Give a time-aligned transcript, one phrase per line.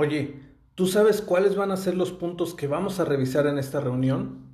[0.00, 0.38] Oye,
[0.76, 4.46] ¿tú sabes cuáles van a ser los puntos que vamos a revisar en esta reunión?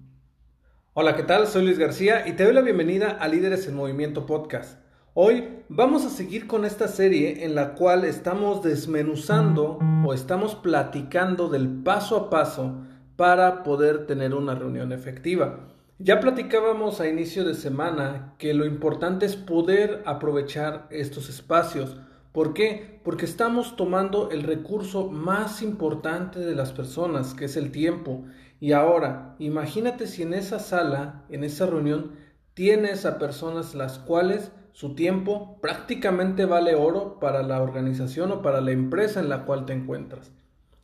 [0.94, 1.46] Hola, ¿qué tal?
[1.46, 4.78] Soy Luis García y te doy la bienvenida a Líderes en Movimiento Podcast.
[5.12, 11.50] Hoy vamos a seguir con esta serie en la cual estamos desmenuzando o estamos platicando
[11.50, 12.78] del paso a paso
[13.16, 15.68] para poder tener una reunión efectiva.
[15.98, 21.98] Ya platicábamos a inicio de semana que lo importante es poder aprovechar estos espacios
[22.34, 22.98] ¿Por qué?
[23.04, 28.24] Porque estamos tomando el recurso más importante de las personas, que es el tiempo.
[28.58, 32.16] Y ahora, imagínate si en esa sala, en esa reunión,
[32.52, 38.60] tienes a personas las cuales su tiempo prácticamente vale oro para la organización o para
[38.60, 40.32] la empresa en la cual te encuentras.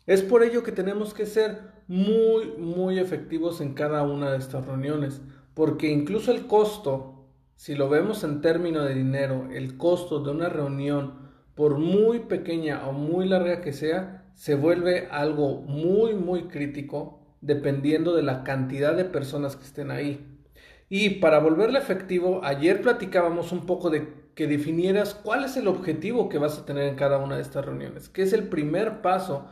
[0.07, 4.67] Es por ello que tenemos que ser muy, muy efectivos en cada una de estas
[4.67, 5.21] reuniones,
[5.55, 7.25] porque incluso el costo,
[7.57, 11.29] si lo vemos en términos de dinero, el costo de una reunión
[11.61, 18.17] por muy pequeña o muy larga que sea, se vuelve algo muy, muy crítico dependiendo
[18.17, 20.27] de la cantidad de personas que estén ahí.
[20.89, 26.31] Y para volverle efectivo, ayer platicábamos un poco de que definieras cuál es el objetivo
[26.31, 29.45] que vas a tener en cada una de estas reuniones, que es el primer paso.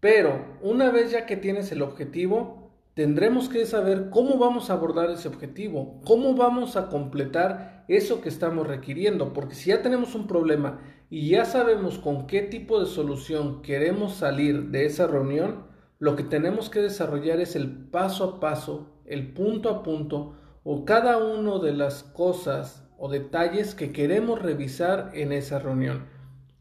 [0.00, 5.08] Pero una vez ya que tienes el objetivo, tendremos que saber cómo vamos a abordar
[5.08, 10.26] ese objetivo, cómo vamos a completar eso que estamos requiriendo, porque si ya tenemos un
[10.26, 10.80] problema
[11.10, 15.64] y ya sabemos con qué tipo de solución queremos salir de esa reunión,
[15.98, 20.34] lo que tenemos que desarrollar es el paso a paso, el punto a punto
[20.64, 26.06] o cada una de las cosas o detalles que queremos revisar en esa reunión.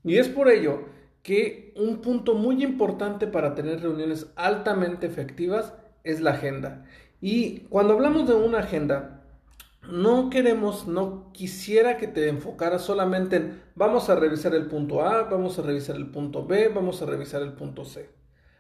[0.03, 0.85] Y es por ello
[1.23, 5.73] que un punto muy importante para tener reuniones altamente efectivas
[6.03, 6.85] es la agenda.
[7.21, 9.22] Y cuando hablamos de una agenda,
[9.89, 15.23] no queremos, no quisiera que te enfocaras solamente en vamos a revisar el punto A,
[15.23, 18.09] vamos a revisar el punto B, vamos a revisar el punto C,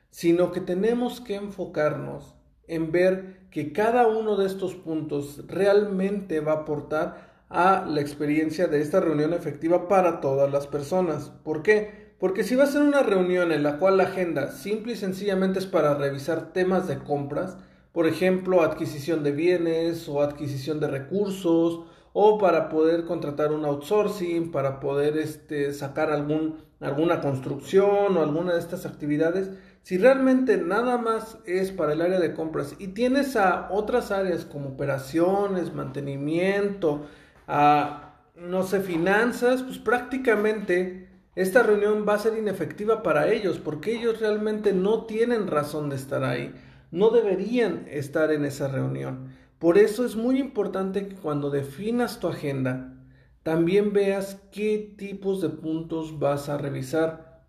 [0.09, 2.35] sino que tenemos que enfocarnos
[2.67, 8.67] en ver que cada uno de estos puntos realmente va a aportar a la experiencia
[8.67, 11.29] de esta reunión efectiva para todas las personas.
[11.43, 12.13] ¿Por qué?
[12.19, 15.59] Porque si va a ser una reunión en la cual la agenda simple y sencillamente
[15.59, 17.57] es para revisar temas de compras,
[17.93, 24.51] por ejemplo, adquisición de bienes o adquisición de recursos, o para poder contratar un outsourcing,
[24.51, 29.49] para poder este, sacar algún, alguna construcción o alguna de estas actividades,
[29.81, 34.45] si realmente nada más es para el área de compras y tienes a otras áreas
[34.45, 37.05] como operaciones, mantenimiento,
[37.47, 44.19] no sé, finanzas, pues prácticamente esta reunión va a ser inefectiva para ellos porque ellos
[44.19, 46.53] realmente no tienen razón de estar ahí,
[46.93, 49.29] no deberían estar en esa reunión.
[49.57, 52.93] Por eso es muy importante que cuando definas tu agenda,
[53.41, 57.41] también veas qué tipos de puntos vas a revisar.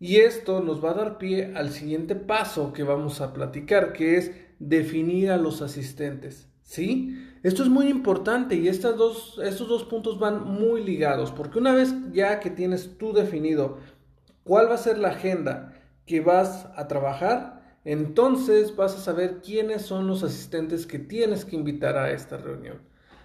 [0.00, 4.16] Y esto nos va a dar pie al siguiente paso que vamos a platicar, que
[4.16, 6.48] es definir a los asistentes.
[6.62, 7.16] ¿Sí?
[7.44, 11.72] Esto es muy importante y estas dos, estos dos puntos van muy ligados, porque una
[11.72, 13.78] vez ya que tienes tú definido
[14.42, 15.72] cuál va a ser la agenda
[16.04, 21.56] que vas a trabajar, entonces vas a saber quiénes son los asistentes que tienes que
[21.56, 22.80] invitar a esta reunión.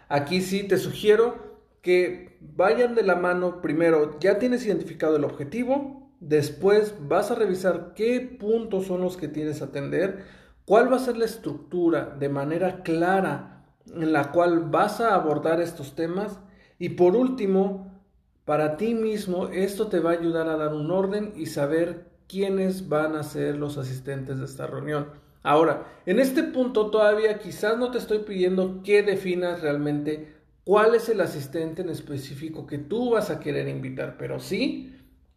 [0.09, 3.61] Aquí sí te sugiero que vayan de la mano.
[3.61, 9.27] Primero, ya tienes identificado el objetivo, después vas a revisar qué puntos son los que
[9.27, 10.23] tienes que atender,
[10.65, 15.61] cuál va a ser la estructura de manera clara en la cual vas a abordar
[15.61, 16.39] estos temas.
[16.79, 18.01] Y por último,
[18.45, 22.89] para ti mismo, esto te va a ayudar a dar un orden y saber quiénes
[22.89, 25.07] van a ser los asistentes de esta reunión.
[25.43, 30.33] Ahora, en este punto todavía quizás no te estoy pidiendo que definas realmente
[30.63, 34.93] cuál es el asistente en específico que tú vas a querer invitar, pero sí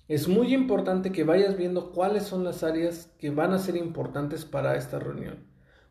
[0.08, 4.44] es muy importante que vayas viendo cuáles son las áreas que van a ser importantes
[4.44, 5.38] para esta reunión.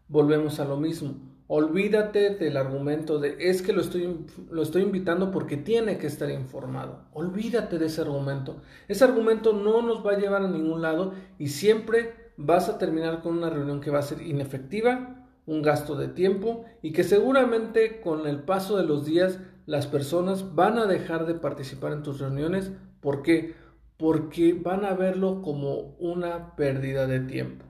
[0.10, 1.16] Volvemos a lo mismo.
[1.52, 6.30] Olvídate del argumento de es que lo estoy, lo estoy invitando porque tiene que estar
[6.30, 7.06] informado.
[7.12, 8.58] Olvídate de ese argumento.
[8.88, 13.24] Ese argumento no nos va a llevar a ningún lado y siempre vas a terminar
[13.24, 18.00] con una reunión que va a ser inefectiva un gasto de tiempo y que seguramente
[18.00, 22.20] con el paso de los días las personas van a dejar de participar en tus
[22.20, 22.72] reuniones.
[23.02, 23.56] ¿Por qué?
[23.98, 27.66] Porque van a verlo como una pérdida de tiempo.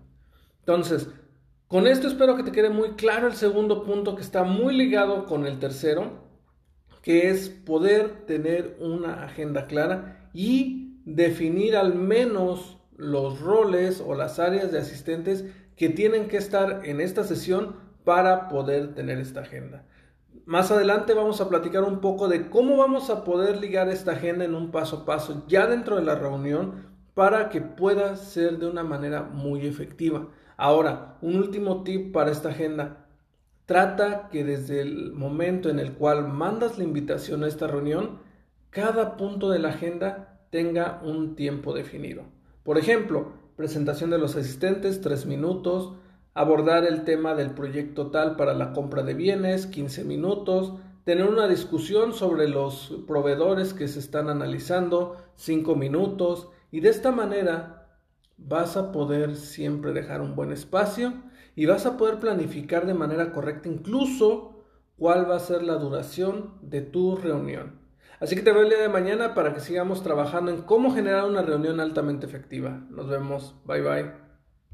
[0.59, 1.07] Entonces,
[1.69, 5.27] con esto espero que te quede muy claro el segundo punto que está muy ligado
[5.27, 6.27] con el tercero,
[7.03, 14.39] que es poder tener una agenda clara y definir al menos los roles o las
[14.39, 15.45] áreas de asistentes
[15.77, 19.85] que tienen que estar en esta sesión para poder tener esta agenda.
[20.47, 24.43] Más adelante vamos a platicar un poco de cómo vamos a poder ligar esta agenda
[24.43, 28.65] en un paso a paso ya dentro de la reunión para que pueda ser de
[28.65, 30.29] una manera muy efectiva.
[30.61, 33.05] Ahora, un último tip para esta agenda.
[33.65, 38.19] Trata que desde el momento en el cual mandas la invitación a esta reunión,
[38.69, 42.23] cada punto de la agenda tenga un tiempo definido.
[42.63, 45.93] Por ejemplo, presentación de los asistentes, 3 minutos,
[46.33, 50.73] abordar el tema del proyecto tal para la compra de bienes, 15 minutos,
[51.05, 57.13] tener una discusión sobre los proveedores que se están analizando, 5 minutos, y de esta
[57.13, 57.78] manera
[58.39, 61.13] vas a poder siempre dejar un buen espacio
[61.55, 64.63] y vas a poder planificar de manera correcta incluso
[64.97, 67.79] cuál va a ser la duración de tu reunión.
[68.19, 71.25] Así que te veo el día de mañana para que sigamos trabajando en cómo generar
[71.25, 72.85] una reunión altamente efectiva.
[72.89, 73.55] Nos vemos.
[73.65, 74.28] Bye bye.